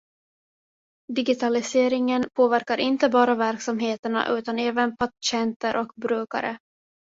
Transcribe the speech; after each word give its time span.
Digitaliseringen 1.13 2.29
påverkar 2.35 2.77
inte 2.77 3.09
bara 3.09 3.35
verksamheterna 3.35 4.27
utan 4.37 4.59
även 4.59 4.97
patienter 4.97 5.77
och 5.77 5.91
brukare. 5.95 6.57